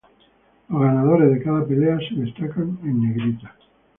Los 0.67 0.81
ganadores 0.81 1.29
de 1.31 1.43
cada 1.43 1.63
pelea 1.63 1.99
se 1.99 2.15
destacan 2.19 2.79
en 2.81 3.01
negrita. 3.03 3.55